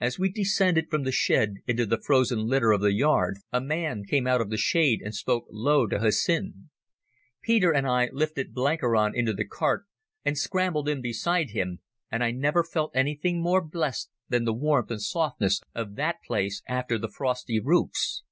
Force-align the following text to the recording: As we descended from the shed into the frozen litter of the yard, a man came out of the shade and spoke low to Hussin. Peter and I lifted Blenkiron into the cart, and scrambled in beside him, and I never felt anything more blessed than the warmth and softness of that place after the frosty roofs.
As 0.00 0.16
we 0.16 0.30
descended 0.30 0.88
from 0.88 1.02
the 1.02 1.10
shed 1.10 1.54
into 1.66 1.84
the 1.86 2.00
frozen 2.00 2.46
litter 2.46 2.70
of 2.70 2.80
the 2.80 2.92
yard, 2.92 3.38
a 3.52 3.60
man 3.60 4.04
came 4.04 4.24
out 4.24 4.40
of 4.40 4.48
the 4.48 4.56
shade 4.56 5.00
and 5.02 5.12
spoke 5.12 5.44
low 5.50 5.88
to 5.88 5.98
Hussin. 5.98 6.70
Peter 7.42 7.72
and 7.74 7.84
I 7.84 8.08
lifted 8.12 8.54
Blenkiron 8.54 9.12
into 9.12 9.32
the 9.32 9.44
cart, 9.44 9.84
and 10.24 10.38
scrambled 10.38 10.88
in 10.88 11.02
beside 11.02 11.50
him, 11.50 11.80
and 12.12 12.22
I 12.22 12.30
never 12.30 12.62
felt 12.62 12.92
anything 12.94 13.42
more 13.42 13.60
blessed 13.60 14.08
than 14.28 14.44
the 14.44 14.54
warmth 14.54 14.92
and 14.92 15.02
softness 15.02 15.60
of 15.74 15.96
that 15.96 16.22
place 16.24 16.62
after 16.68 16.96
the 16.96 17.08
frosty 17.10 17.58
roofs. 17.58 18.22